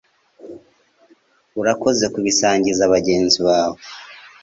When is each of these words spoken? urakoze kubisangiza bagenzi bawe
urakoze 1.61 2.05
kubisangiza 2.13 2.91
bagenzi 2.93 3.37
bawe 3.47 3.79